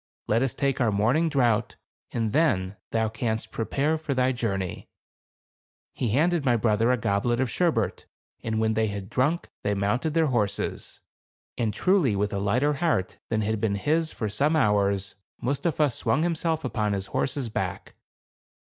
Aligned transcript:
"Let 0.27 0.41
us 0.41 0.55
take 0.55 0.81
our 0.81 0.91
morning 0.91 1.29
draught, 1.29 1.77
and 2.11 2.33
then 2.33 2.75
thou 2.89 3.07
canst 3.07 3.51
pre 3.51 3.65
pare 3.65 3.99
for 3.99 4.15
thy 4.15 4.31
journey." 4.31 4.89
He 5.93 6.09
handed 6.09 6.43
my 6.43 6.55
brother 6.57 6.91
a 6.91 6.97
goblet 6.97 7.39
of 7.39 7.51
sherbet, 7.51 8.07
and 8.41 8.59
when 8.59 8.73
they 8.73 8.87
had 8.87 9.11
drunk, 9.11 9.49
they 9.61 9.75
mounted 9.75 10.15
their 10.15 10.25
horses; 10.33 11.01
and 11.55 11.71
truly 11.71 12.15
with 12.15 12.33
a 12.33 12.39
lighter 12.39 12.73
heart 12.73 13.19
than 13.29 13.41
had 13.41 13.61
been 13.61 13.75
his 13.75 14.11
for 14.11 14.27
some 14.27 14.55
hours, 14.55 15.13
170 15.37 15.37
THE 15.37 15.43
CARAVAN. 15.43 15.45
Mustapha 15.45 15.89
swung 16.01 16.23
liimself 16.23 16.63
upon 16.63 16.93
his 16.93 17.05
horse's 17.05 17.49
back. 17.49 17.93